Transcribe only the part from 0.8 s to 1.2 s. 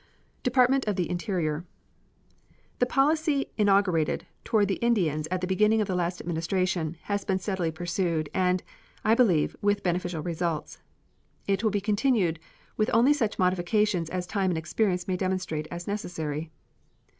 OF THE